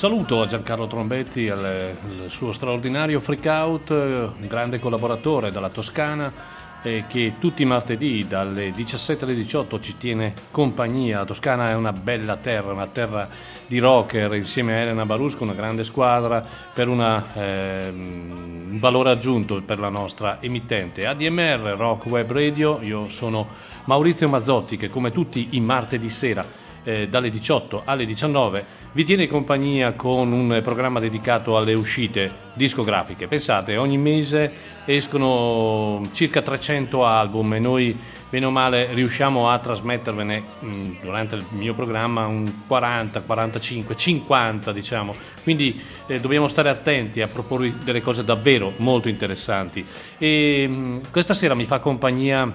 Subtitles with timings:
[0.00, 6.32] Saluto a Giancarlo Trombetti, al, al suo straordinario freak out, un grande collaboratore dalla Toscana
[6.80, 11.18] eh, che tutti i martedì dalle 17 alle 18 ci tiene compagnia.
[11.18, 13.28] La Toscana è una bella terra, una terra
[13.66, 19.60] di rocker insieme a Elena Barusco, una grande squadra per una, eh, un valore aggiunto
[19.60, 21.06] per la nostra emittente.
[21.06, 23.46] ADMR Rock Web Radio, io sono
[23.84, 26.42] Maurizio Mazzotti che come tutti i martedì sera
[26.84, 33.28] eh, dalle 18 alle 19 vi tiene compagnia con un programma dedicato alle uscite discografiche.
[33.28, 34.52] Pensate, ogni mese
[34.84, 37.96] escono circa 300 album e noi
[38.28, 43.96] bene o male riusciamo a trasmettervene mh, mm, durante il mio programma un 40, 45,
[43.96, 45.14] 50 diciamo.
[45.42, 49.84] Quindi eh, dobbiamo stare attenti a proporre delle cose davvero molto interessanti.
[50.18, 52.52] E mh, mm, questa sera mi fa compagnia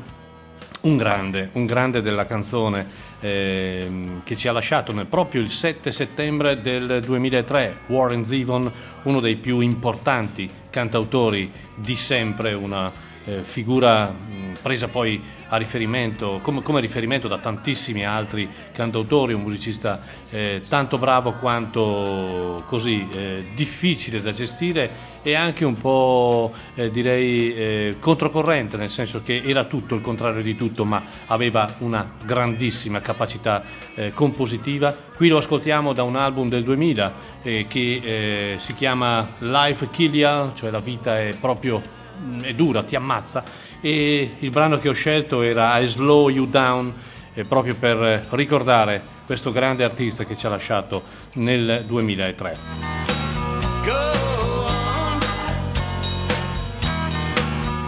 [0.86, 2.86] un grande, un grande della canzone
[3.20, 8.72] eh, che ci ha lasciato nel, proprio il 7 settembre del 2003, Warren Zevon,
[9.04, 12.92] uno dei più importanti cantautori di sempre, una
[13.26, 19.42] eh, figura mh, presa poi a riferimento, come, come, riferimento da tantissimi altri cantautori, un
[19.42, 26.92] musicista eh, tanto bravo quanto così eh, difficile da gestire e anche un po' eh,
[26.92, 32.08] direi eh, controcorrente, nel senso che era tutto il contrario di tutto, ma aveva una
[32.24, 33.64] grandissima capacità
[33.96, 34.96] eh, compositiva.
[35.16, 40.54] Qui lo ascoltiamo da un album del 2000 eh, che eh, si chiama Life Kill
[40.54, 41.82] cioè la vita è proprio
[42.22, 43.44] mm, è dura, ti ammazza
[43.82, 46.94] e il brano che ho scelto era I Slow You Down
[47.34, 51.02] eh, proprio per ricordare questo grande artista che ci ha lasciato
[51.34, 54.25] nel 2003.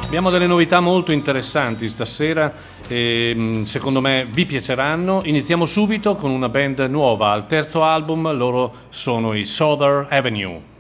[0.07, 2.53] Abbiamo delle novità molto interessanti stasera
[2.88, 5.19] e mm, secondo me vi piaceranno.
[5.25, 10.75] Iniziamo subito con una band nuova, al terzo album loro sono i Southern Avenue.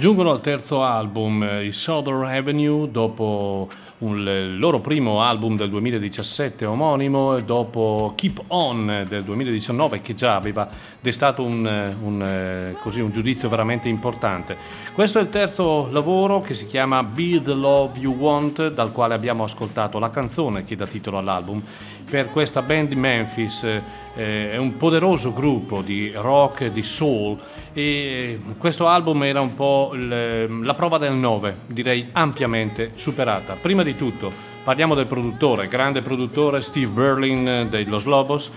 [0.00, 3.68] Giungono al terzo album, eh, i Southern Avenue, dopo
[3.98, 10.66] il loro primo album del 2017 omonimo, dopo Keep On del 2019 che già aveva
[10.98, 14.56] destato un, un, eh, così, un giudizio veramente importante.
[14.94, 19.12] Questo è il terzo lavoro che si chiama Be the Love You Want, dal quale
[19.12, 21.62] abbiamo ascoltato la canzone che dà titolo all'album
[22.10, 23.62] per questa band di Memphis.
[23.62, 27.38] Eh, è un poderoso gruppo di rock di soul
[27.72, 33.54] e questo album era un po' il, la prova del 9, direi ampiamente superata.
[33.54, 38.50] Prima di tutto parliamo del produttore, grande produttore Steve Berlin dei Los Lobos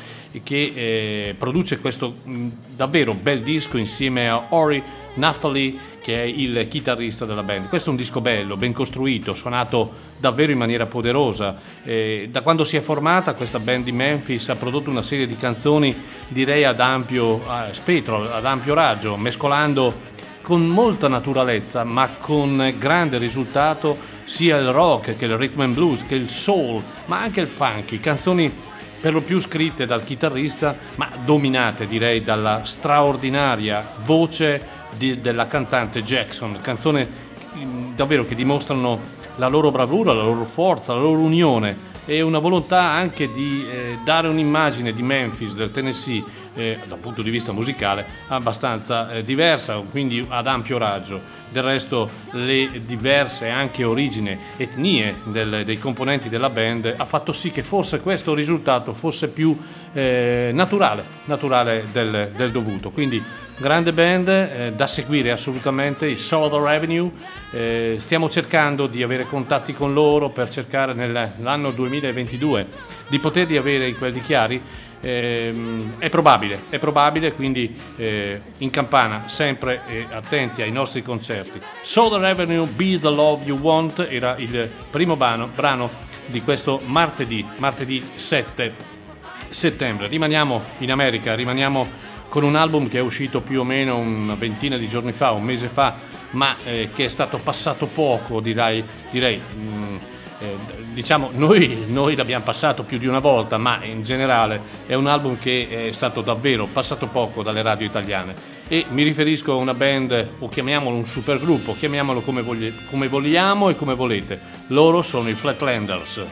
[0.44, 4.84] che eh, produce questo mh, davvero bel disco insieme a Ori
[5.16, 7.70] Naftali che è il chitarrista della band.
[7.70, 11.56] Questo è un disco bello, ben costruito, suonato davvero in maniera poderosa.
[11.84, 15.38] Eh, da quando si è formata questa band di Memphis ha prodotto una serie di
[15.38, 15.96] canzoni
[16.28, 20.12] direi ad ampio eh, spettro, ad ampio raggio, mescolando
[20.42, 26.06] con molta naturalezza ma con grande risultato sia il rock che il rhythm and blues
[26.06, 28.54] che il soul ma anche il funky, canzoni
[29.00, 36.02] per lo più scritte dal chitarrista ma dominate direi dalla straordinaria voce di, della cantante
[36.02, 37.08] Jackson, canzone
[37.56, 42.40] mm, davvero che dimostrano la loro bravura, la loro forza, la loro unione e una
[42.40, 46.24] volontà anche di eh, dare un'immagine di Memphis, del Tennessee,
[46.56, 51.22] eh, dal punto di vista musicale, abbastanza eh, diversa, quindi ad ampio raggio.
[51.50, 57.52] Del resto le diverse anche origini, etnie del, dei componenti della band ha fatto sì
[57.52, 59.58] che forse questo risultato fosse più
[59.94, 62.90] eh, naturale, naturale del, del dovuto.
[62.90, 63.24] Quindi
[63.58, 67.12] grande band eh, da seguire assolutamente, i Southern Avenue.
[67.52, 72.68] Eh, stiamo cercando di avere contatti con loro per cercare nell'anno 2022
[73.10, 74.62] di poterli avere in quelli chiari.
[75.02, 75.54] Eh,
[75.98, 81.60] è probabile, è probabile, quindi eh, in campana sempre eh, attenti ai nostri concerti.
[81.82, 85.90] Southern Avenue Be the Love You Want era il primo brano, brano
[86.26, 89.02] di questo martedì, martedì 7
[89.50, 90.08] settembre.
[90.08, 94.76] Rimaniamo in America, rimaniamo con un album che è uscito più o meno una ventina
[94.76, 95.98] di giorni fa, un mese fa,
[96.32, 98.84] ma eh, che è stato passato poco, direi.
[99.12, 99.96] direi mh, mm,
[100.40, 100.56] eh,
[100.94, 105.38] diciamo, noi, noi, l'abbiamo passato più di una volta, ma in generale è un album
[105.38, 108.34] che è stato davvero passato poco dalle radio italiane.
[108.68, 113.70] E mi riferisco a una band, o chiamiamolo un supergruppo, chiamiamolo come, vogli- come vogliamo
[113.70, 114.40] e come volete.
[114.70, 116.26] Loro sono i Flatlanders.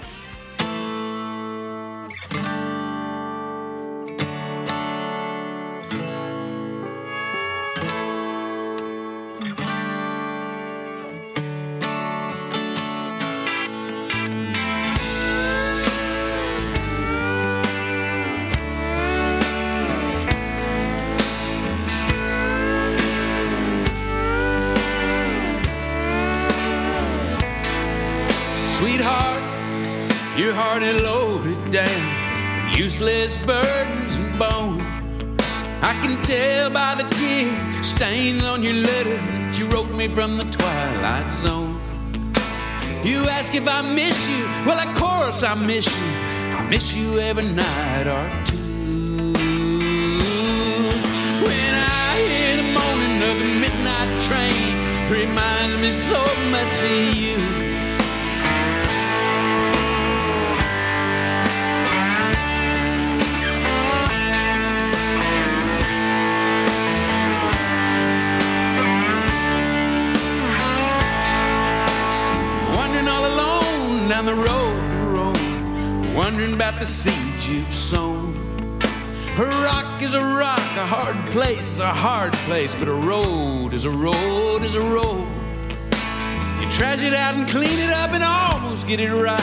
[40.22, 41.82] From the twilight zone.
[43.04, 46.08] You ask if I miss you, well, of course I miss you.
[46.58, 49.34] I miss you every night or two.
[51.48, 54.70] When I hear the moaning of the midnight train,
[55.10, 57.61] reminds me so much of you.
[74.22, 78.36] Down the road, road, wondering about the seeds you've sown.
[79.38, 83.74] A rock is a rock, a hard place is a hard place, but a road
[83.74, 85.28] is a road is a road.
[86.60, 89.42] You trash it out and clean it up and almost get it right.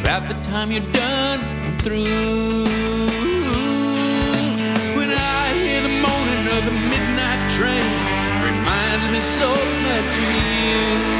[0.00, 2.04] About the time you're done and through.
[4.96, 7.90] When I hear the moaning of the midnight train,
[8.48, 9.50] reminds me so
[9.84, 11.19] much of you.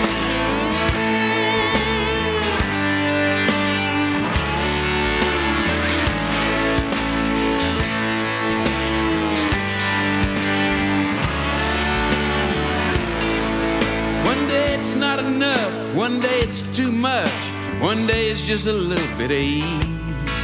[15.16, 15.96] Not enough.
[15.96, 17.42] One day it's too much.
[17.80, 20.38] One day it's just a little bit of ease.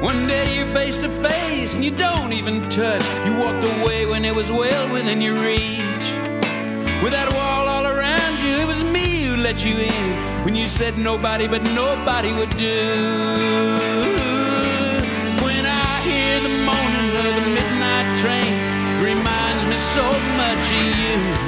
[0.00, 3.04] One day you're face to face and you don't even touch.
[3.26, 6.06] You walked away when it was well within your reach.
[7.02, 10.44] With that wall all around you, it was me who let you in.
[10.44, 12.82] When you said nobody but nobody would do.
[15.46, 18.54] When I hear the moaning of the midnight train,
[19.02, 20.06] reminds me so
[20.40, 21.45] much of you.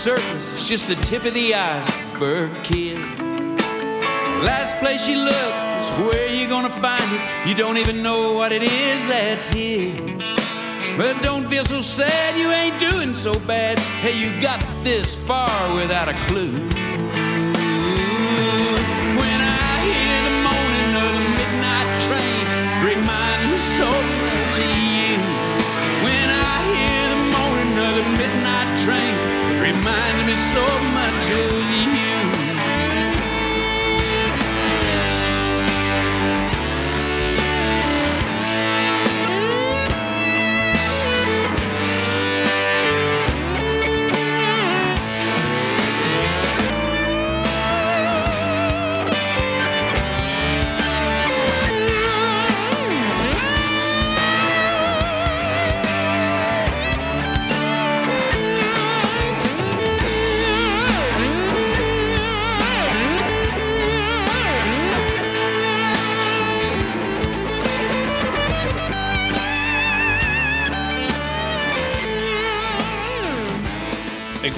[0.00, 0.52] Surface.
[0.54, 2.96] It's just the tip of the iceberg, kid.
[4.40, 7.20] Last place you look is where you're gonna find it.
[7.46, 9.94] You don't even know what it is that's here.
[10.96, 13.78] But don't feel so sad, you ain't doing so bad.
[14.00, 16.48] Hey, you got this far without a clue.
[19.20, 22.44] When I hear the moaning of the midnight train,
[22.88, 23.90] remind me so
[24.24, 25.20] much of you.
[26.08, 29.19] When I hear the moaning of the midnight train,
[29.72, 31.99] remind me so much of you.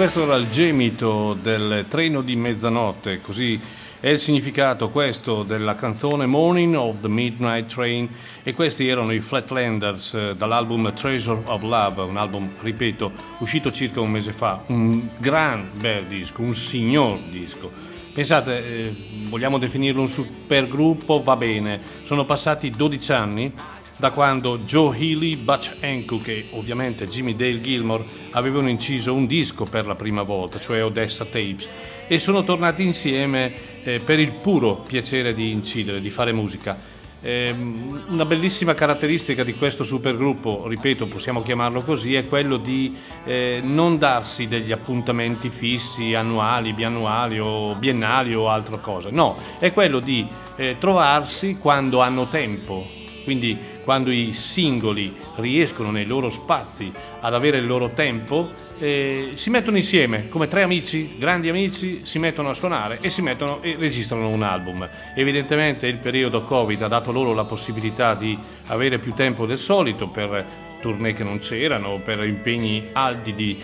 [0.02, 3.60] Questo era il gemito del treno di mezzanotte, così
[4.00, 8.08] è il significato questo della canzone Morning of the Midnight Train
[8.42, 14.00] e questi erano i Flatlanders eh, dall'album Treasure of Love, un album, ripeto, uscito circa
[14.00, 17.70] un mese fa, un gran bel disco, un signor disco.
[18.12, 18.94] Pensate, eh,
[19.28, 23.52] vogliamo definirlo un supergruppo, va bene, sono passati 12 anni
[24.02, 29.64] da quando Joe Healy, Butch Hancock e ovviamente Jimmy Dale Gilmore avevano inciso un disco
[29.64, 31.68] per la prima volta, cioè Odessa Tapes,
[32.08, 33.52] e sono tornati insieme
[33.84, 36.76] eh, per il puro piacere di incidere, di fare musica.
[37.20, 37.54] Eh,
[38.08, 43.98] una bellissima caratteristica di questo supergruppo, ripeto, possiamo chiamarlo così, è quello di eh, non
[43.98, 49.10] darsi degli appuntamenti fissi, annuali, biannuali o biennali o altre cose.
[49.12, 53.01] No, è quello di eh, trovarsi quando hanno tempo.
[53.24, 59.50] Quindi quando i singoli riescono nei loro spazi ad avere il loro tempo, eh, si
[59.50, 63.76] mettono insieme come tre amici, grandi amici, si mettono a suonare e si mettono e
[63.78, 64.88] registrano un album.
[65.14, 68.36] Evidentemente il periodo Covid ha dato loro la possibilità di
[68.66, 70.44] avere più tempo del solito per
[70.82, 73.56] tournée che non c'erano, per impegni alti di,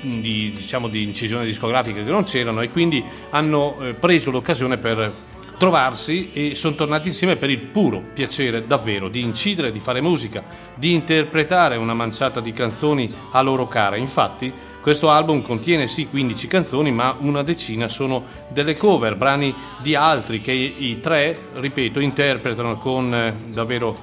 [0.00, 5.12] di, diciamo, di incisione discografica che non c'erano e quindi hanno eh, preso l'occasione per
[5.58, 10.42] trovarsi e sono tornati insieme per il puro piacere davvero di incidere, di fare musica,
[10.74, 13.98] di interpretare una manciata di canzoni a loro care.
[13.98, 14.52] Infatti
[14.84, 20.42] questo album contiene sì 15 canzoni, ma una decina sono delle cover, brani di altri
[20.42, 23.96] che i tre, ripeto, interpretano con eh, davvero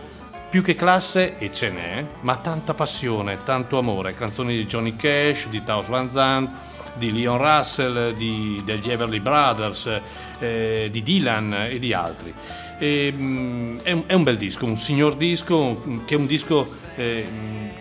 [0.49, 4.15] più che classe, e ce n'è, ma tanta passione, tanto amore.
[4.15, 6.49] Canzoni di Johnny Cash, di Taos Van Zandt,
[6.95, 10.01] di Leon Russell, di, degli Everly Brothers,
[10.39, 12.33] eh, di Dylan e di altri.
[12.79, 16.67] E, mm, è, un, è, un, bel disco, un signor disco, che è un disco
[16.95, 17.25] eh,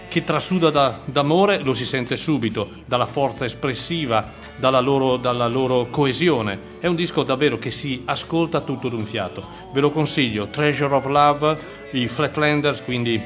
[0.09, 5.89] che trasuda da, d'amore, lo si sente subito, dalla forza espressiva, dalla loro, dalla loro
[5.89, 6.79] coesione.
[6.81, 9.43] È un disco davvero che si ascolta tutto d'un fiato.
[9.73, 11.59] Ve lo consiglio, Treasure of Love,
[11.93, 13.21] i Flatlanders, quindi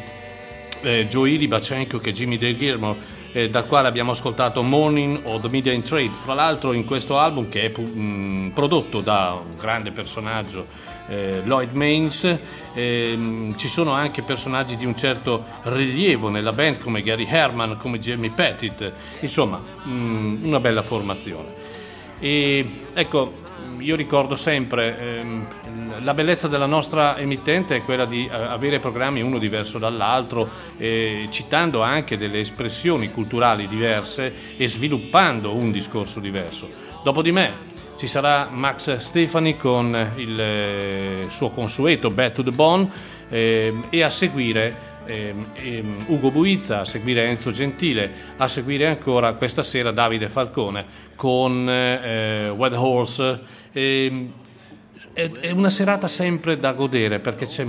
[0.83, 5.43] eh, Joe Ely, Bachenko e Jimmy Dale Gilmore eh, dal quale abbiamo ascoltato Morning of
[5.43, 6.13] the Media in Trade.
[6.23, 10.67] Fra l'altro in questo album che è mh, mm, prodotto da un grande personaggio,
[11.09, 12.39] eh, Lloyd Maines,
[12.73, 17.99] eh, ci sono anche personaggi di un certo rilievo nella band come Gary Herman, come
[17.99, 21.63] Jamie Pettit, insomma mh, mm, una bella formazione.
[22.21, 23.43] E ecco,
[23.79, 25.47] io ricordo sempre ehm,
[26.03, 31.27] la bellezza della nostra emittente è quella di eh, avere programmi uno diverso dall'altro, eh,
[31.31, 36.69] citando anche delle espressioni culturali diverse e sviluppando un discorso diverso.
[37.03, 42.51] Dopo di me ci sarà Max Stefani con il eh, suo consueto Back to the
[42.51, 42.91] Bone
[43.29, 49.35] eh, e a seguire ehm, ehm, Ugo Buizza, a seguire Enzo Gentile, a seguire ancora
[49.35, 53.63] questa sera Davide Falcone con eh, Wet Horse.
[53.75, 54.33] Ehm,
[55.13, 57.67] è, è una serata sempre da godere perché c'è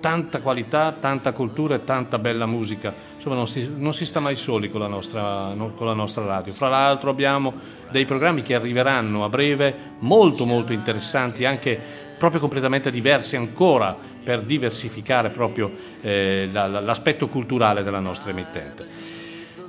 [0.00, 2.94] tanta qualità, tanta cultura e tanta bella musica.
[3.16, 6.52] Insomma, non si, non si sta mai soli con la, nostra, con la nostra radio.
[6.52, 7.52] Fra l'altro abbiamo
[7.90, 11.78] dei programmi che arriveranno a breve molto molto interessanti, anche
[12.18, 18.86] proprio completamente diversi ancora per diversificare proprio eh, l'aspetto culturale della nostra emittente.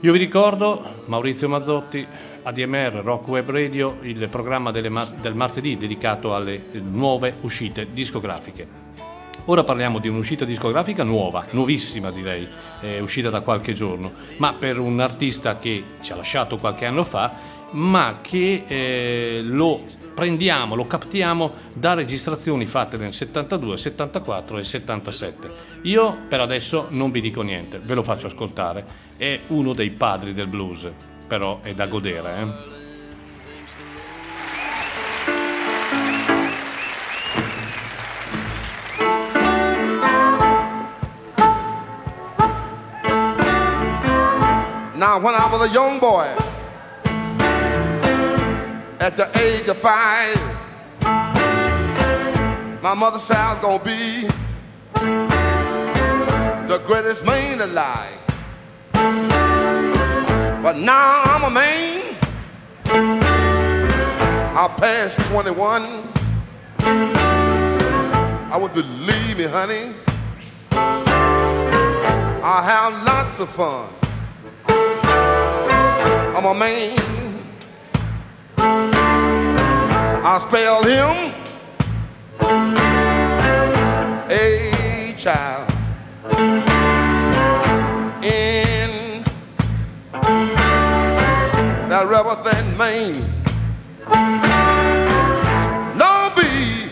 [0.02, 2.06] Io vi ricordo Maurizio Mazzotti,
[2.50, 8.88] ADMR Rock Web Radio, il programma ma- del martedì dedicato alle nuove uscite discografiche.
[9.46, 12.48] Ora parliamo di un'uscita discografica nuova, nuovissima direi,
[12.82, 17.04] è uscita da qualche giorno, ma per un artista che ci ha lasciato qualche anno
[17.04, 19.84] fa ma che eh, lo
[20.16, 25.52] prendiamo, lo captiamo da registrazioni fatte nel 72, 74 e 77.
[25.84, 29.08] Io per adesso non vi dico niente, ve lo faccio ascoltare.
[29.18, 30.90] È uno dei padri del blues,
[31.30, 32.36] però è da godere.
[32.36, 32.78] Eh?
[44.98, 46.36] Now, when I was a young boy,
[49.00, 50.36] at the age of five.
[52.82, 54.28] My mother said I was gonna be
[56.68, 58.29] the greatest man alive.
[60.62, 62.18] But now I'm a man.
[62.86, 65.84] I passed 21.
[68.52, 69.94] I would believe me, honey.
[72.44, 73.88] I have lots of fun.
[76.36, 77.00] I'm a man.
[80.22, 81.34] I spell him
[84.30, 85.69] a child
[92.00, 93.26] that rubber thin Maine.
[95.98, 96.90] No be,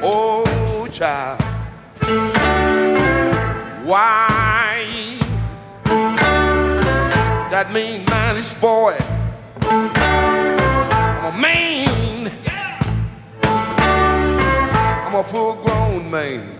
[0.00, 1.42] oh child,
[3.84, 4.86] why
[7.50, 8.96] that mean manish boy?
[11.20, 12.30] I'm a man.
[15.04, 16.53] I'm a full grown man.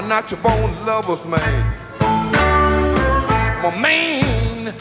[0.00, 1.76] I'm a natural bone lover's man.
[2.00, 4.74] I'm a man.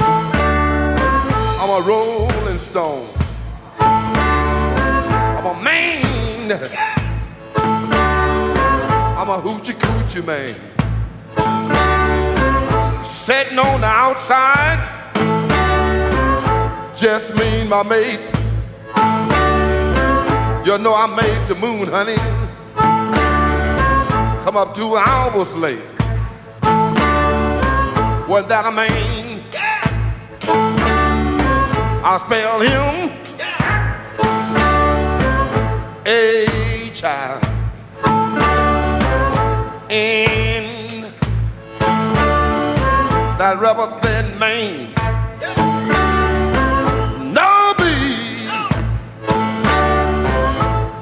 [0.00, 3.06] I'm a rolling stone.
[3.78, 6.52] I'm a man.
[9.18, 10.48] I'm a hoochie coochie man
[13.04, 14.80] sitting on the outside.
[16.96, 18.20] Just me and my mate.
[20.64, 22.43] You know I made the moon, honey.
[24.54, 25.82] Come up two hours late.
[28.28, 29.42] Was that a man?
[32.04, 33.10] I spell him
[36.06, 37.42] a child.
[43.40, 44.94] That rubber thin mane.
[47.34, 48.46] No be,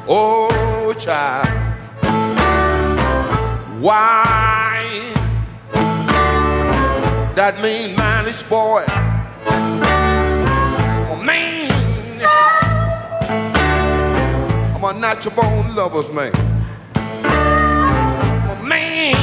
[0.08, 1.51] oh child,
[3.82, 4.78] why
[7.34, 8.84] that mean manish boy?
[11.10, 12.22] Oh man,
[14.76, 16.30] I'm a natural born lover's man.
[18.46, 19.14] Oh man.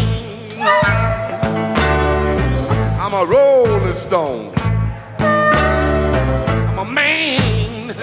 [3.00, 4.54] I'm a rolling stone.
[5.20, 7.96] I'm a man.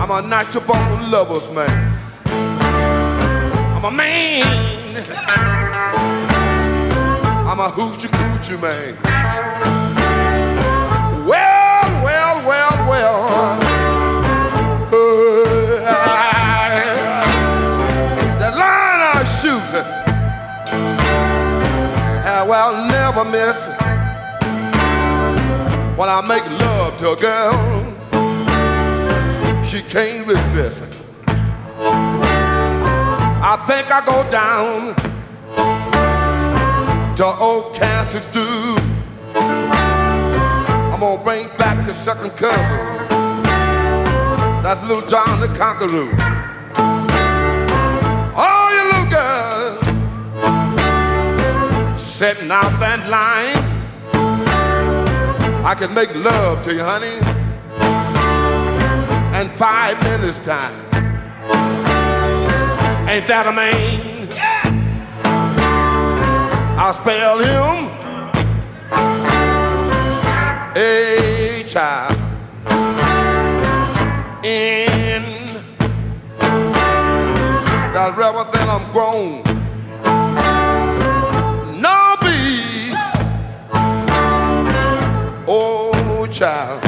[0.00, 1.95] I'm a natural born lover's man.
[3.86, 4.96] A man.
[7.46, 8.96] I'm a hoochie coochie man.
[11.24, 13.26] Well, well, well, well.
[14.90, 14.96] Uh,
[18.40, 19.70] the line I shoot
[22.48, 23.58] well, never miss
[25.96, 27.54] when I make love to a girl.
[29.64, 30.96] She can't resist.
[33.48, 34.96] I think I go down
[37.14, 38.76] to old Kansas stew.
[40.90, 43.06] I'm gonna bring back the second cousin.
[44.64, 46.10] That's little John the Conqueror.
[48.34, 49.86] All you little girls
[52.02, 53.62] setting out that line.
[55.64, 57.20] I can make love to you, honey,
[59.40, 60.86] in five minutes time.
[63.08, 64.28] Ain't that a man?
[66.76, 67.86] I'll spell him
[70.76, 72.16] a child
[74.44, 75.46] in
[77.94, 79.42] that rubber then I'm grown.
[81.80, 82.92] No be
[85.46, 86.82] oh child.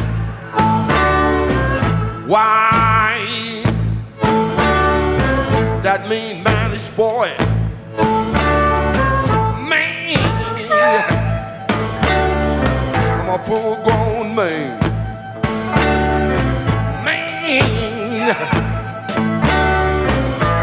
[2.29, 2.78] Why
[13.29, 14.81] I'm a full grown man.
[17.05, 18.31] Man,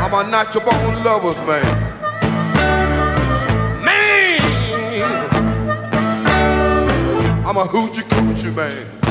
[0.01, 1.63] I'm a natural born lover's man.
[3.85, 4.41] Man,
[7.45, 9.04] I'm a hoochie coochie man.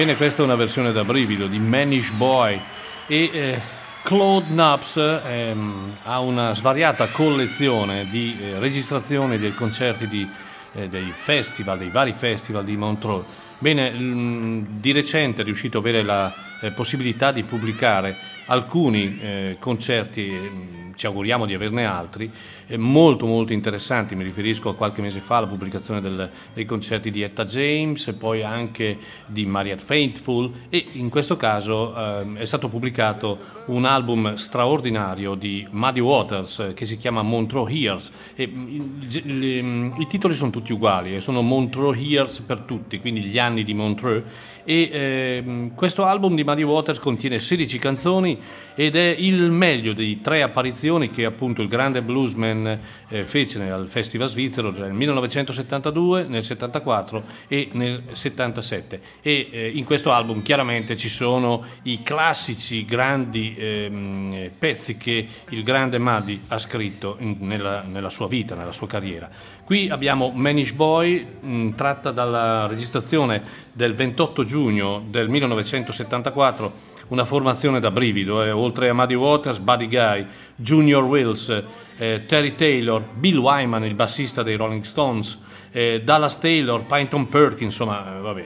[0.00, 2.58] Bene, questa è una versione da brivido di Manish Boy
[3.06, 3.60] e eh,
[4.02, 10.26] Claude Naps ehm, ha una svariata collezione di eh, registrazioni dei concerti di,
[10.72, 13.26] eh, dei festival, dei vari festival di Montreux.
[13.62, 19.56] Bene, mm, di recente è riuscito ad avere la eh, possibilità di pubblicare alcuni eh,
[19.58, 22.30] concerti, mm, ci auguriamo di averne altri,
[22.66, 27.10] eh, molto molto interessanti, mi riferisco a qualche mese fa alla pubblicazione del- dei concerti
[27.10, 32.44] di Etta James e poi anche di Mariette Faithful e in questo caso ehm, è
[32.44, 38.46] stato pubblicato un album straordinario di Muddy Waters eh, che si chiama Montreux Hears e,
[38.46, 43.74] mm, i titoli sono tutti uguali sono Montreux Hears per tutti, quindi gli anni di
[43.74, 44.24] Montreux
[44.64, 48.38] e ehm, questo album di Muddy Waters contiene 16 canzoni
[48.74, 53.88] ed è il meglio di tre apparizioni che appunto il grande bluesman eh, fece al
[53.88, 60.96] Festival Svizzero nel 1972, nel 74 e nel 77 e eh, in questo album chiaramente
[60.96, 67.82] ci sono i classici grandi ehm, pezzi che il grande Muddy ha scritto in- nella,
[67.82, 69.28] nella sua vita, nella sua carriera.
[69.70, 73.40] Qui abbiamo Manish Boy, mh, tratta dalla registrazione
[73.72, 76.72] del 28 giugno del 1974,
[77.10, 81.62] una formazione da brivido, eh, oltre a Muddy Waters, Buddy Guy, Junior Wills,
[81.98, 85.38] eh, Terry Taylor, Bill Wyman, il bassista dei Rolling Stones,
[85.70, 88.42] eh, Dallas Taylor, Pynton Perkins, insomma, eh, vabbè,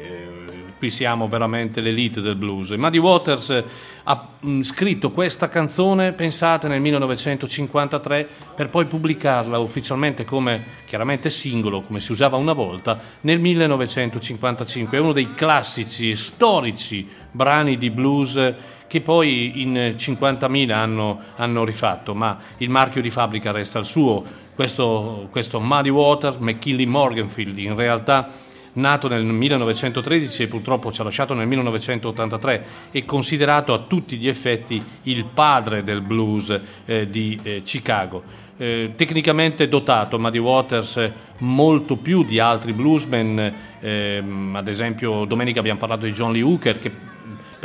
[0.85, 2.69] qui siamo veramente l'elite del blues.
[2.73, 3.65] Muddy Waters
[4.03, 11.81] ha mh, scritto questa canzone, pensate, nel 1953 per poi pubblicarla ufficialmente come chiaramente singolo,
[11.81, 14.99] come si usava una volta, nel 1955.
[14.99, 18.55] È uno dei classici e storici brani di blues
[18.87, 24.23] che poi in 50.000 hanno, hanno rifatto, ma il marchio di fabbrica resta il suo.
[24.55, 28.29] Questo, questo Muddy Waters, McKinley Morganfield, in realtà
[28.75, 34.29] nato nel 1913 e purtroppo ci ha lasciato nel 1983, è considerato a tutti gli
[34.29, 38.43] effetti il padre del blues eh, di eh, Chicago.
[38.57, 45.59] Eh, tecnicamente dotato, Muddy Waters eh, molto più di altri bluesmen, ehm, ad esempio domenica
[45.59, 47.13] abbiamo parlato di John Lee Hooker che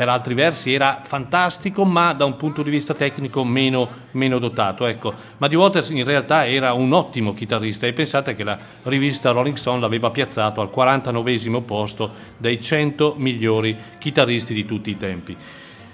[0.00, 4.86] per altri versi era fantastico, ma da un punto di vista tecnico meno, meno dotato.
[4.86, 9.56] Ecco, Muddy Waters in realtà era un ottimo chitarrista e pensate che la rivista Rolling
[9.56, 15.36] Stone l'aveva piazzato al 49 posto dei 100 migliori chitarristi di tutti i tempi.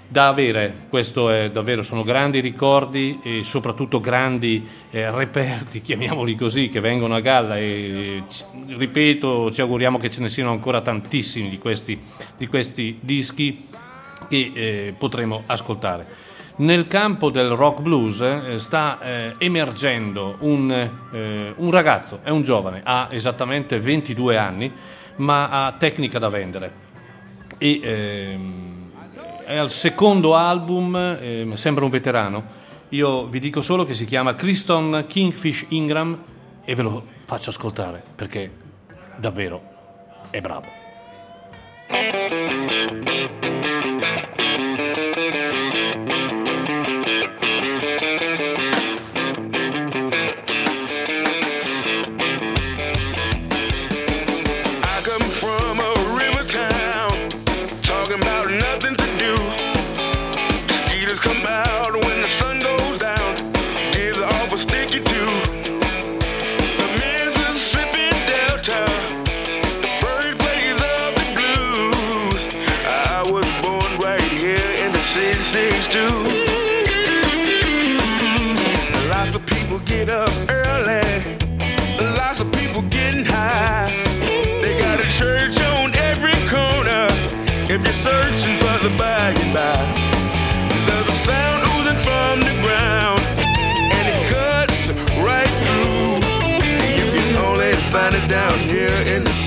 [0.07, 6.69] Da avere, questo è davvero, sono grandi ricordi e soprattutto grandi eh, reperti, chiamiamoli così,
[6.69, 11.49] che vengono a galla e ci- ripeto, ci auguriamo che ce ne siano ancora tantissimi
[11.49, 11.99] di questi,
[12.37, 13.85] di questi dischi
[14.27, 16.25] che eh, potremo ascoltare.
[16.57, 22.41] Nel campo del rock blues eh, sta eh, emergendo un, eh, un ragazzo, è un
[22.41, 24.71] giovane, ha esattamente 22 anni,
[25.17, 26.85] ma ha tecnica da vendere.
[27.59, 28.91] E, ehm,
[29.45, 32.43] è al secondo album, ehm, sembra un veterano.
[32.89, 36.17] Io vi dico solo che si chiama Criston Kingfish Ingram
[36.65, 38.49] e ve lo faccio ascoltare perché
[39.17, 39.61] davvero
[40.31, 40.65] è bravo.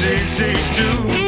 [0.01, 1.20] 662.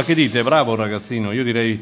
[0.00, 0.42] Allora, che dite?
[0.42, 1.78] Bravo ragazzino, io direi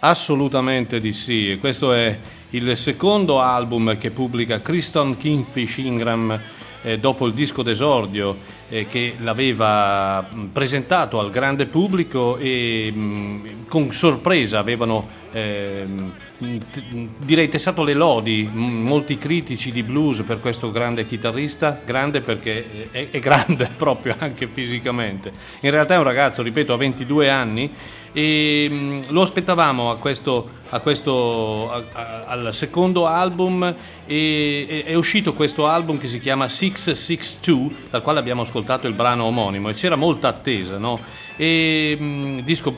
[0.00, 1.58] assolutamente di sì.
[1.60, 2.18] Questo è
[2.50, 6.40] il secondo album che pubblica Kristen Kingfish Ingram
[6.82, 8.36] eh, dopo il disco d'esordio
[8.68, 16.82] eh, che l'aveva presentato al grande pubblico e mh, con sorpresa avevano t-
[17.18, 22.88] direi tessato le lodi mh, molti critici di blues per questo grande chitarrista, grande perché
[22.90, 25.32] è, è grande proprio anche fisicamente.
[25.60, 27.70] In realtà è un ragazzo, ripeto, ha 22 anni
[28.12, 33.74] e mh, lo aspettavamo a questo, a questo a- a- al secondo album
[34.06, 39.24] e è uscito questo album che si chiama 662 dal quale abbiamo ascoltato il brano
[39.24, 40.98] omonimo e c'era molta attesa no?
[41.36, 42.76] e mh, disco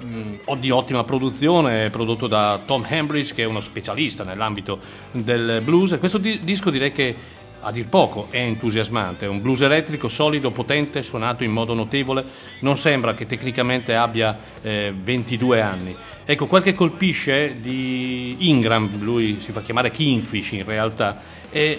[0.00, 4.80] mh, di ottima produzione prodotto da Tom Hambridge che è uno specialista nell'ambito
[5.12, 7.14] del blues questo di- disco direi che
[7.62, 12.24] a dir poco è entusiasmante, è un blues elettrico solido, potente, suonato in modo notevole,
[12.60, 15.96] non sembra che tecnicamente abbia eh, 22 anni.
[16.24, 21.20] Ecco, quel che colpisce di Ingram, lui si fa chiamare Kingfish in realtà,
[21.52, 21.78] è,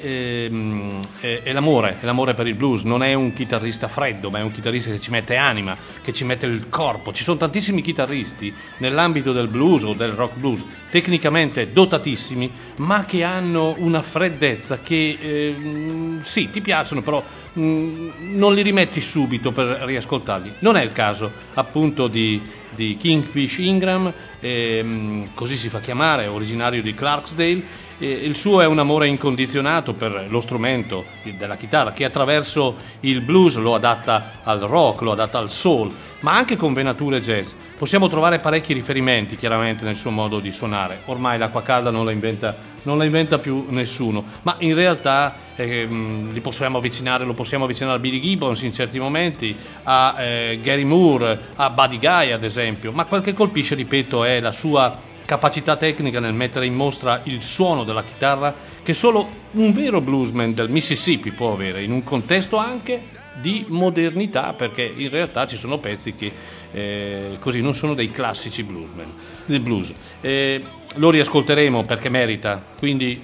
[1.19, 4.41] è- è l'amore, è l'amore per il blues, non è un chitarrista freddo, ma è
[4.41, 7.12] un chitarrista che ci mette anima, che ci mette il corpo.
[7.12, 13.23] Ci sono tantissimi chitarristi nell'ambito del blues o del rock blues, tecnicamente dotatissimi, ma che
[13.23, 17.23] hanno una freddezza che ehm, sì, ti piacciono, però
[17.57, 20.53] mm, non li rimetti subito per riascoltarli.
[20.59, 22.39] Non è il caso appunto di,
[22.75, 27.82] di Kingfish Ingram, ehm, così si fa chiamare, originario di Clarksdale.
[27.99, 31.06] E il suo è un amore incondizionato per lo strumento
[31.38, 36.34] della chitarra che attraverso il blues lo adatta al rock, lo adatta al soul, ma
[36.34, 37.51] anche con venature jazz.
[37.77, 41.01] Possiamo trovare parecchi riferimenti chiaramente nel suo modo di suonare.
[41.06, 46.39] Ormai l'acqua calda non la inventa, non la inventa più nessuno, ma in realtà ehm,
[46.41, 51.69] possiamo lo possiamo avvicinare a Billy Gibbons in certi momenti, a eh, Gary Moore, a
[51.69, 56.34] Buddy Guy ad esempio, ma quel che colpisce, ripeto, è la sua capacità tecnica nel
[56.34, 61.54] mettere in mostra il suono della chitarra che solo un vero bluesman del Mississippi può
[61.54, 66.32] avere in un contesto anche di modernità perché in realtà ci sono pezzi che
[66.72, 69.12] eh, così non sono dei classici bluesman
[69.46, 69.91] del blues.
[70.22, 70.62] Eh,
[70.96, 72.63] lo riascolteremo perché merita.
[72.78, 73.22] Quindi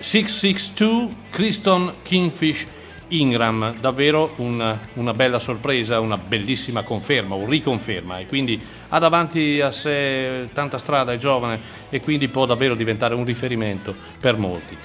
[0.00, 2.66] 662 Criston Kingfish
[3.08, 8.18] Ingram, davvero una, una bella sorpresa, una bellissima conferma, o riconferma.
[8.18, 13.14] E quindi ha davanti a sé tanta strada, è giovane e quindi può davvero diventare
[13.14, 14.76] un riferimento per molti.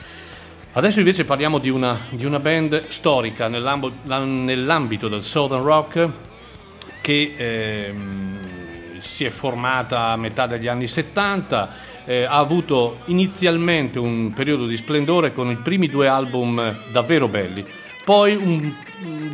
[0.76, 6.10] Adesso invece parliamo di una, di una band storica nell'ambito del Southern Rock
[7.00, 8.40] che ehm,
[9.00, 14.76] si è formata a metà degli anni 70, eh, ha avuto inizialmente un periodo di
[14.76, 17.66] splendore con i primi due album davvero belli,
[18.04, 18.74] poi un-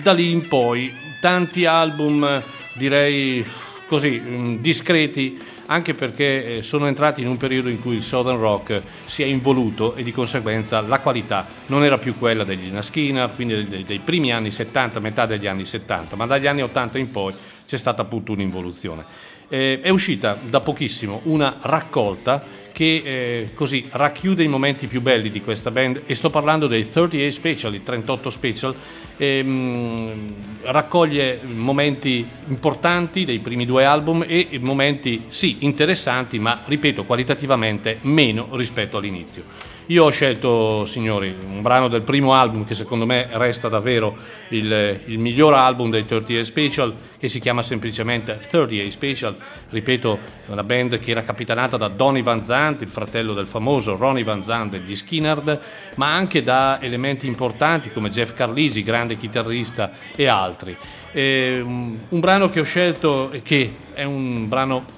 [0.02, 3.46] da lì in poi tanti album direi
[3.90, 8.40] così mm, discreti anche perché eh, sono entrati in un periodo in cui il Southern
[8.40, 12.84] Rock si è involuto e di conseguenza la qualità non era più quella degli Ina
[12.84, 17.12] Skinner, quindi dei primi anni 70, metà degli anni 70, ma dagli anni 80 in
[17.12, 17.34] poi
[17.66, 19.06] c'è stata appunto un'involuzione.
[19.52, 25.32] Eh, è uscita da pochissimo una raccolta che eh, così racchiude i momenti più belli
[25.32, 28.76] di questa band e sto parlando dei 38 Special, i 38 Special,
[29.18, 37.98] ehm, raccoglie momenti importanti dei primi due album e momenti sì interessanti ma ripeto qualitativamente
[38.02, 39.44] meno rispetto all'inizio.
[39.90, 44.18] Io ho scelto, signori, un brano del primo album che secondo me resta davvero
[44.50, 49.36] il, il miglior album dei 38 Special, che si chiama semplicemente 38 Special.
[49.68, 53.96] Ripeto, è una band che era capitanata da Donny Van Zandt, il fratello del famoso
[53.96, 55.60] Ronnie Van Zandt degli Skinnerd,
[55.96, 60.78] ma anche da elementi importanti come Jeff Carlisi, grande chitarrista, e altri.
[61.12, 64.98] Eh, un, un brano che ho scelto, e che è un brano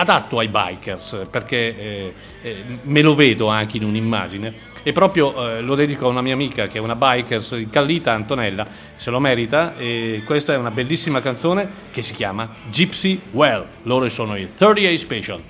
[0.00, 4.68] adatto ai bikers perché eh, eh, me lo vedo anche in un'immagine.
[4.82, 8.66] E proprio eh, lo dedico a una mia amica che è una bikers incallita Antonella
[8.96, 13.66] se lo merita e questa è una bellissima canzone che si chiama Gypsy Well.
[13.82, 15.42] Loro sono i 38 Special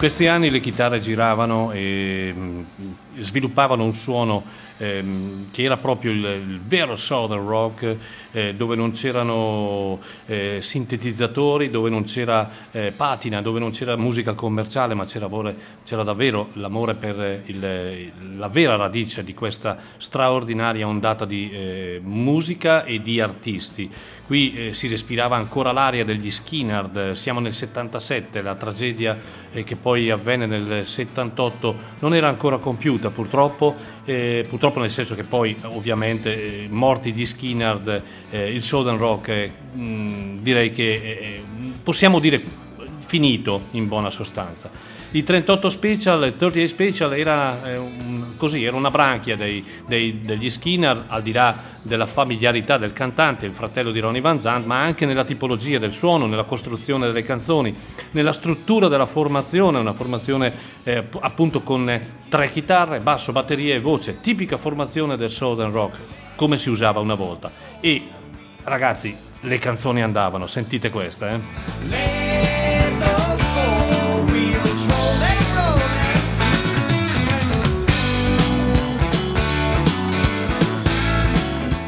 [0.00, 2.64] questi anni le chitarre giravano e mh,
[3.20, 4.42] sviluppavano un suono
[4.78, 7.96] ehm, che era proprio il, il vero southern rock,
[8.32, 14.34] eh, dove non c'erano eh, sintetizzatori, dove non c'era eh, patina, dove non c'era musica
[14.34, 15.28] commerciale, ma c'era,
[15.84, 22.84] c'era davvero l'amore per il, la vera radice di questa straordinaria ondata di eh, musica
[22.84, 23.90] e di artisti.
[24.26, 29.18] Qui eh, si respirava ancora l'aria degli Skinnard, siamo nel 77, la tragedia
[29.52, 33.74] eh, che poi avvenne nel 78 non era ancora compiuta purtroppo,
[34.04, 39.50] eh, purtroppo nel senso che poi ovviamente eh, morti di Skinnard, eh, il Southern Rock
[39.72, 41.42] mh, direi che
[41.82, 42.40] possiamo dire
[43.10, 44.70] finito in buona sostanza.
[45.12, 50.20] Il 38 Special, il 38 Special era, eh, un, così, era una branchia dei, dei,
[50.20, 54.66] degli Skinner, al di là della familiarità del cantante, il fratello di Ronnie Van Zandt,
[54.66, 57.74] ma anche nella tipologia del suono, nella costruzione delle canzoni,
[58.12, 60.52] nella struttura della formazione, una formazione
[60.84, 65.98] eh, appunto con tre chitarre, basso, batteria e voce, tipica formazione del Southern Rock,
[66.36, 67.50] come si usava una volta.
[67.80, 68.18] E
[68.64, 71.40] ragazzi, le canzoni andavano, sentite questa, eh?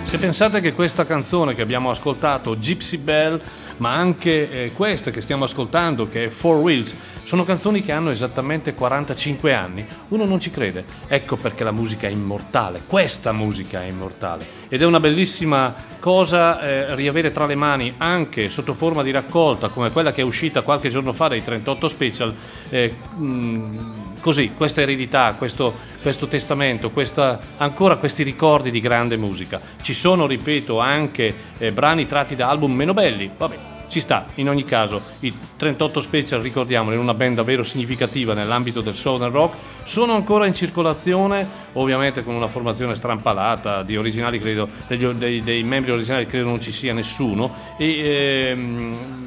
[0.04, 3.40] Se pensate che questa canzone che abbiamo ascoltato, Gypsy Bell,
[3.78, 6.94] ma anche eh, questa che stiamo ascoltando, che è Four Wheels,
[7.24, 10.84] sono canzoni che hanno esattamente 45 anni, uno non ci crede.
[11.06, 14.44] Ecco perché la musica è immortale, questa musica è immortale.
[14.68, 19.68] Ed è una bellissima cosa eh, riavere tra le mani anche sotto forma di raccolta,
[19.68, 22.34] come quella che è uscita qualche giorno fa dai 38 Special,
[22.70, 29.60] eh, mh, così, questa eredità, questo, questo testamento, questa, ancora questi ricordi di grande musica.
[29.80, 34.48] Ci sono, ripeto, anche eh, brani tratti da album meno belli, vabbè, ci sta, in
[34.48, 40.14] ogni caso, i 38 Special, ricordiamolo, una band davvero significativa nell'ambito del Southern Rock, sono
[40.14, 45.90] ancora in circolazione, ovviamente con una formazione strampalata, di originali credo, degli, dei, dei, membri
[45.90, 49.20] originali credo non ci sia nessuno, e ehm,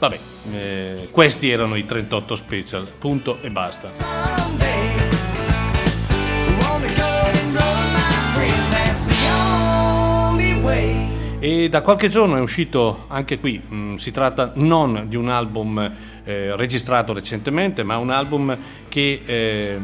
[0.00, 0.18] Vabbè,
[0.54, 4.39] eh, questi erano i 38 special, punto e basta.
[11.68, 15.78] Da qualche giorno è uscito anche qui, mh, mm, si tratta non di un album
[16.24, 18.56] eh, registrato recentemente, ma un album
[18.88, 19.78] che eh,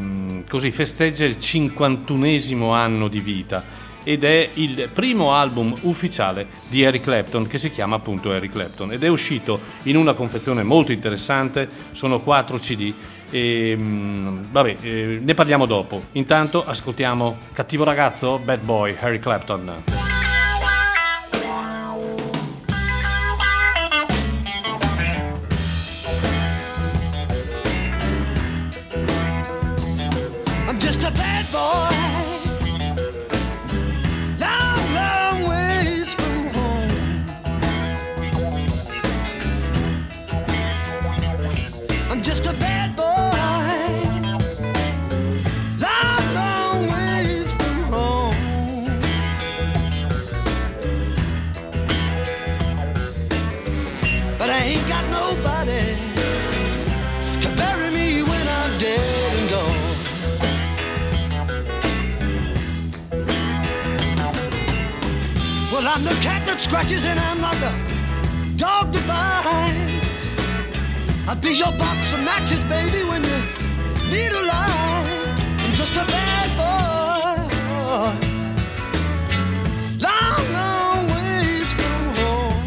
[0.47, 7.03] così festeggia il 51esimo anno di vita ed è il primo album ufficiale di Eric
[7.03, 11.67] Clapton che si chiama appunto Eric Clapton ed è uscito in una confezione molto interessante,
[11.91, 12.93] sono 4 CD
[13.29, 16.03] e mm, vabbè, eh, ne parliamo dopo.
[16.13, 20.06] Intanto ascoltiamo Cattivo ragazzo, Bad Boy, Harry Clapton.
[66.67, 67.71] Scratches and I'm not the
[68.57, 70.37] dog that bites.
[71.27, 73.39] I'll be your box of matches, baby, when you
[74.11, 75.07] need a light.
[75.63, 77.37] I'm just a bad boy.
[80.07, 82.63] Long, long ways from home.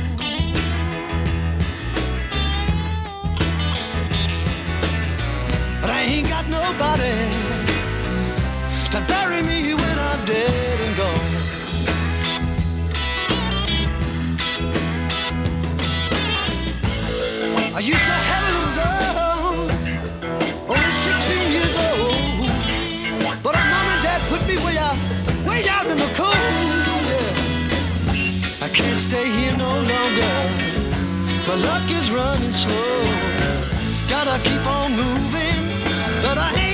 [5.82, 7.69] But I ain't got nobody
[17.80, 19.64] I used to have a little girl,
[20.68, 22.44] only 16 years old.
[23.42, 24.98] But mom and dad put me way out,
[25.48, 26.36] way out in the cold.
[28.60, 30.36] I can't stay here no longer.
[31.48, 33.00] My luck is running slow.
[34.10, 35.64] Gotta keep on moving,
[36.20, 36.69] but I ain't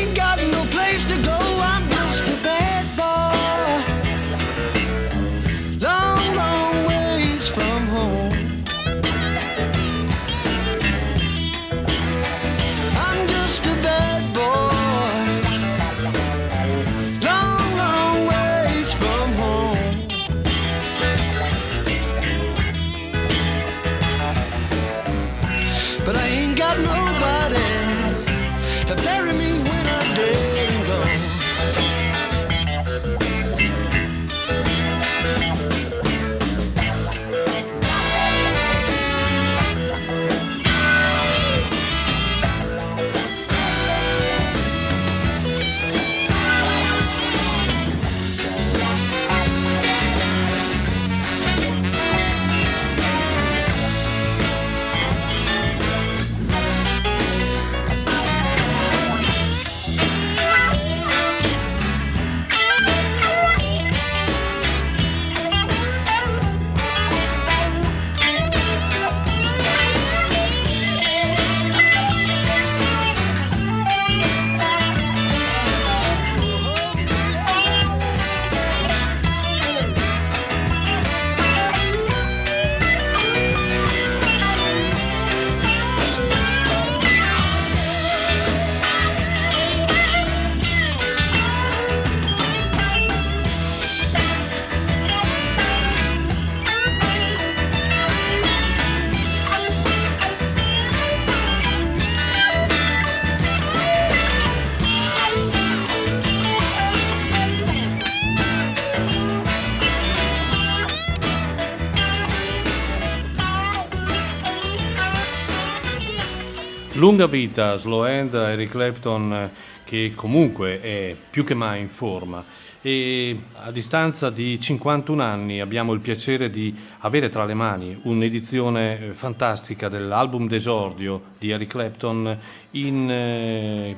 [117.17, 119.51] Lunga vita, slow end, Eric Clapton
[119.85, 122.45] che comunque è più che mai in forma
[122.83, 129.13] e a distanza di 51 anni abbiamo il piacere di avere tra le mani un'edizione
[129.15, 132.39] fantastica dell'album d'esordio di Eric Clapton
[132.73, 133.97] in, eh,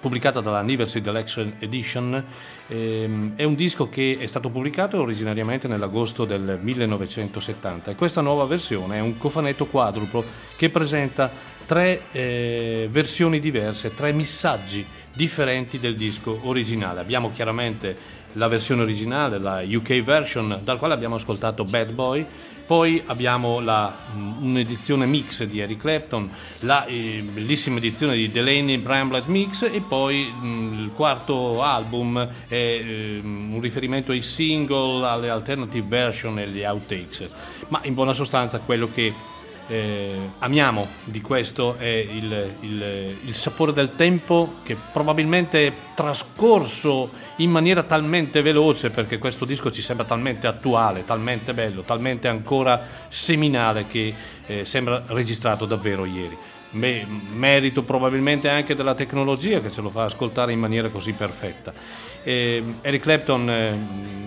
[0.00, 2.24] pubblicata dalla Anniversary Election Edition.
[2.66, 8.46] Eh, è un disco che è stato pubblicato originariamente nell'agosto del 1970 e questa nuova
[8.46, 10.24] versione è un cofanetto quadruplo
[10.56, 17.00] che presenta tre eh, versioni diverse, tre missaggi differenti del disco originale.
[17.00, 17.94] Abbiamo chiaramente
[18.32, 22.24] la versione originale, la UK version, dal quale abbiamo ascoltato Bad Boy,
[22.64, 28.78] poi abbiamo la, mm, un'edizione mix di Eric Clapton, la eh, bellissima edizione di Delaney
[28.78, 35.06] Bramblett Mix e poi mh, mm, il quarto album è eh, un riferimento ai single,
[35.06, 37.30] alle alternative version e agli outtakes.
[37.68, 39.36] Ma in buona sostanza quello che
[39.68, 47.10] eh, amiamo di questo è il, il, il, sapore del tempo che probabilmente è trascorso
[47.36, 52.86] in maniera talmente veloce perché questo disco ci sembra talmente attuale, talmente bello, talmente ancora
[53.08, 54.14] seminale che
[54.46, 56.36] eh, sembra registrato davvero ieri.
[56.70, 61.72] Beh, merito probabilmente anche della tecnologia che ce lo fa ascoltare in maniera così perfetta.
[62.22, 63.78] Eh, Eric Clapton eh,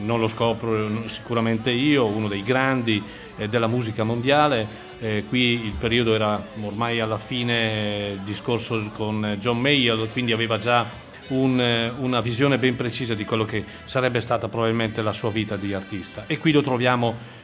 [0.04, 3.02] non lo scopro sicuramente io, uno dei grandi
[3.38, 9.60] eh, della musica mondiale, eh, qui il periodo era ormai alla fine discorso con John
[9.60, 10.86] Mayer, quindi aveva già
[11.30, 15.56] un, eh, una visione ben precisa di quello che sarebbe stata probabilmente la sua vita
[15.56, 16.26] di artista.
[16.28, 17.40] E qui lo troviamo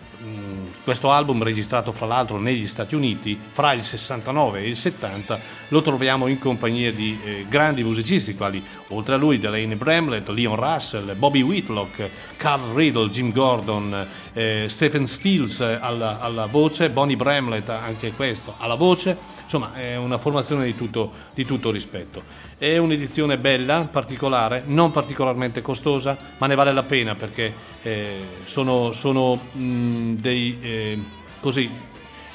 [0.87, 5.81] questo album registrato fra l'altro negli Stati Uniti fra il 69 e il 70 lo
[5.81, 11.17] troviamo in compagnia di eh, grandi musicisti quali oltre a lui Delaney Bramlett, Leon Russell,
[11.17, 18.13] Bobby Whitlock, Carl Riddle, Jim Gordon, eh, Stephen Stills alla, alla voce, Bonnie Bramlett anche
[18.13, 22.23] questo alla voce insomma è una formazione di tutto, di tutto rispetto.
[22.57, 28.91] È un'edizione bella, particolare, non particolarmente costosa, ma ne vale la pena perché eh, sono,
[28.91, 31.01] sono mh, dei, eh,
[31.39, 31.69] così,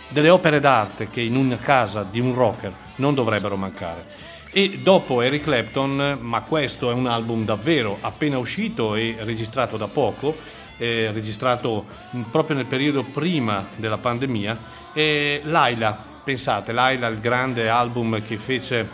[0.08, 4.30] delle opere d'arte che in una casa di un rocker non dovrebbero mancare.
[4.50, 9.86] E dopo Eric Clapton, ma questo è un album davvero appena uscito e registrato da
[9.86, 10.34] poco,
[10.78, 11.84] eh, registrato
[12.30, 14.58] proprio nel periodo prima della pandemia,
[14.94, 18.88] eh, Laila Pensate, Laila, il grande album che fece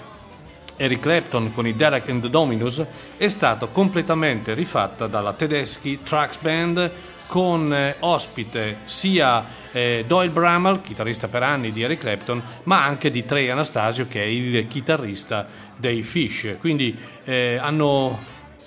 [0.76, 2.83] Eric Clapton con i Derek and the Dominos,
[3.18, 6.91] è stato completamente rifatta dalla Tedeschi Trucks Band
[7.26, 13.11] con eh, ospite sia eh, Doyle Bramall, chitarrista per anni di Eric Clapton, ma anche
[13.11, 16.57] di Trey Anastasio che è il chitarrista dei Fish.
[16.59, 18.18] Quindi eh, hanno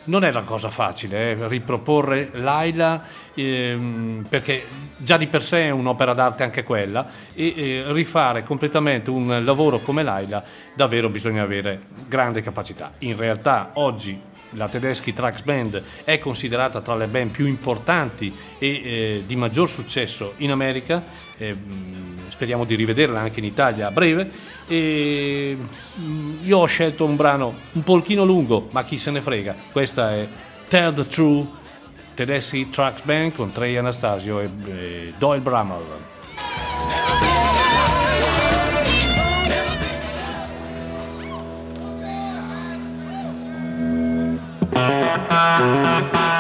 [0.06, 4.64] non è una cosa facile eh, riproporre Laila ehm, perché
[4.97, 9.80] già di per sé è un'opera d'arte anche quella e eh, rifare completamente un lavoro
[9.80, 10.43] come Laila
[10.74, 12.93] davvero bisogna avere grande capacità.
[12.99, 18.68] In realtà oggi la Tedeschi Trax Band è considerata tra le band più importanti e
[18.68, 21.04] eh, di maggior successo in America,
[21.38, 21.56] eh,
[22.42, 24.32] speriamo di rivederla anche in Italia a breve.
[24.66, 25.56] E
[26.00, 29.56] mm, io ho scelto un brano un pochino lungo, ma chi se ne frega.
[29.72, 30.28] Questa è
[30.68, 31.46] Tell the True,
[32.16, 36.00] Tedeschi Trucks Band con Trey Anastasio e, Doyle Bramall.
[45.34, 46.30] Thank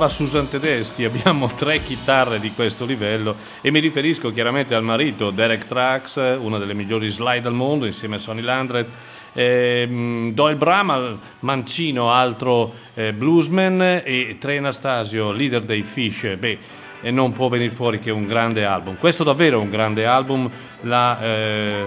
[0.00, 5.30] brava Susan Tedeschi abbiamo tre chitarre di questo livello e mi riferisco chiaramente al marito
[5.30, 8.86] Derek Trax, una delle migliori slide al mondo insieme a Sonny Landred,
[9.34, 16.34] ehm, Doyle Bramall, mancino, altro eh, bluesman e Trey Anastasio, leader dei Fish.
[16.34, 16.58] Beh,
[17.00, 18.96] e non può venire fuori che un grande album.
[18.96, 20.50] Questo davvero è un grande album,
[20.82, 21.82] la, eh,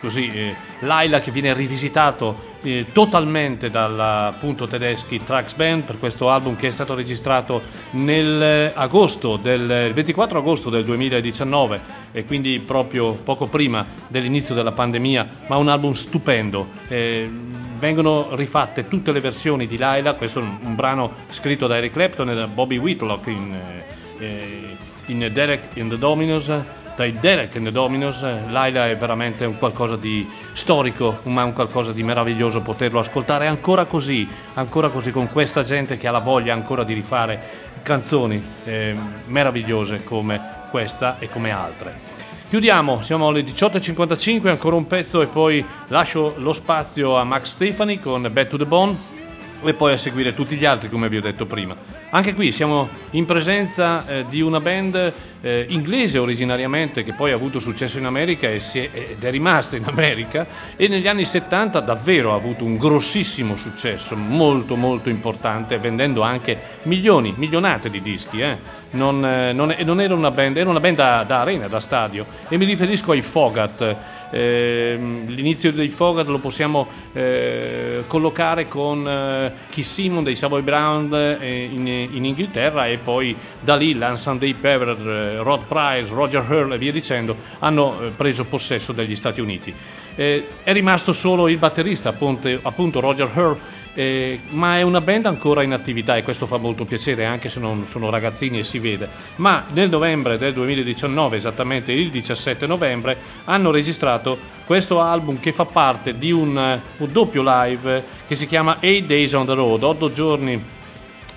[0.00, 6.30] così, eh, Laila che viene rivisitato eh, totalmente dal appunto tedeschi Trax Band per questo
[6.30, 11.80] album che è stato registrato nel agosto del 24 agosto del 2019
[12.12, 16.68] e quindi proprio poco prima dell'inizio della pandemia, ma un album stupendo.
[16.88, 17.30] Eh,
[17.78, 21.92] vengono rifatte tutte le versioni di Laila, questo è un, un brano scritto da Eric
[21.92, 26.50] Clapton e da Bobby Whitlock in, eh, in Derek in the Dominos
[26.98, 28.20] dai Derek and the Dominos.
[28.22, 33.84] Laila è veramente un qualcosa di storico, ma un qualcosa di meraviglioso poterlo ascoltare ancora
[33.84, 38.96] così, ancora così con questa gente che ha la voglia ancora di rifare canzoni eh,
[39.26, 40.40] meravigliose come
[40.70, 42.16] questa e come altre.
[42.48, 48.00] Chiudiamo, siamo alle 18.55, ancora un pezzo e poi lascio lo spazio a Max Stefani
[48.00, 49.17] con Back to the Bone
[49.62, 51.74] e poi a seguire tutti gli altri come vi ho detto prima.
[52.10, 57.34] Anche qui siamo in presenza eh, di una band eh, inglese originariamente che poi ha
[57.34, 62.32] avuto successo in America è, ed è rimasta in America e negli anni 70 davvero
[62.32, 68.40] ha avuto un grossissimo successo, molto molto importante, vendendo anche milioni, milionate di dischi.
[68.40, 68.76] Eh.
[68.90, 72.24] Non, eh, non, non, era una band, era una band da, da arena, da stadio
[72.48, 73.96] e mi riferisco ai Fogat
[74.30, 81.64] l'inizio dei Fogat lo possiamo eh, collocare con eh, Keith Simon dei Savoy Brown eh,
[81.64, 86.72] in, in, Inghilterra e poi da lì Lance Sunday Pepper, eh, Rod Price, Roger Hurl
[86.74, 89.74] e via dicendo hanno preso possesso degli Stati Uniti.
[90.14, 93.58] è rimasto solo il batterista, appunto, appunto Roger Hurl
[93.98, 97.58] eh, ma è una band ancora in attività e questo fa molto piacere anche se
[97.58, 99.08] non sono ragazzini e si vede.
[99.36, 105.64] Ma nel novembre del 2019, esattamente il 17 novembre, hanno registrato questo album che fa
[105.64, 110.12] parte di un, un doppio live che si chiama 8 Days on the Road, 8
[110.12, 110.64] giorni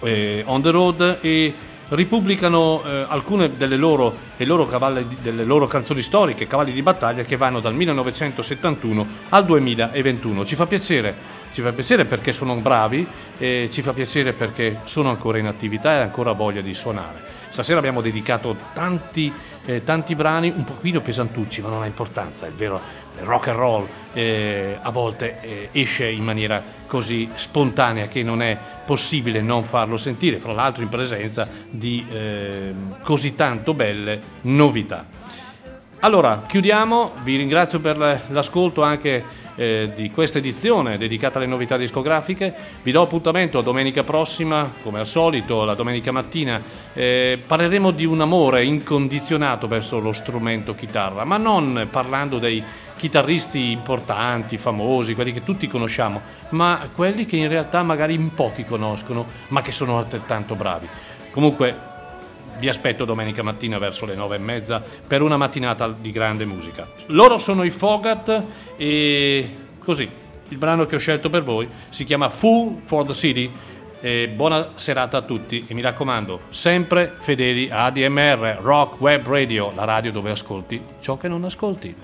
[0.01, 1.51] eh, on the road e
[1.89, 7.37] ripubblicano eh, alcune delle loro, loro cavalli, delle loro, canzoni storiche, cavalli di battaglia che
[7.37, 10.45] vanno dal 1971 al 2021.
[10.45, 13.05] Ci fa piacere ci fa piacere perché sono bravi
[13.37, 17.29] e ci fa piacere perché sono ancora in attività e ancora voglia di suonare.
[17.49, 19.31] Stasera abbiamo dedicato tanti,
[19.65, 22.79] eh, tanti brani un pochino pesantucci, ma non ha importanza, è vero,
[23.19, 28.41] il rock and roll eh, a volte eh, esce in maniera così spontanea che non
[28.41, 35.05] è possibile non farlo sentire, fra l'altro in presenza di ehm, così tanto belle novità.
[36.03, 39.23] Allora, chiudiamo, vi ringrazio per l'ascolto anche
[39.55, 42.53] eh, di questa edizione dedicata alle novità discografiche.
[42.81, 46.61] Vi do appuntamento a domenica prossima, come al solito, la domenica mattina.
[46.93, 52.63] Eh, parleremo di un amore incondizionato verso lo strumento chitarra, ma non parlando dei
[52.95, 58.63] chitarristi importanti, famosi, quelli che tutti conosciamo, ma quelli che in realtà magari in pochi
[58.63, 60.87] conoscono, ma che sono altrettanto bravi.
[61.31, 61.89] Comunque
[62.61, 66.87] vi aspetto domenica mattina verso le nove e mezza per una mattinata di grande musica.
[67.07, 68.43] Loro sono i Fogat
[68.77, 70.07] e così,
[70.47, 73.51] il brano che ho scelto per voi si chiama Fool for the City.
[74.03, 79.71] E buona serata a tutti e mi raccomando, sempre fedeli a ADMR, Rock Web Radio,
[79.75, 81.95] la radio dove ascolti ciò che non ascolti.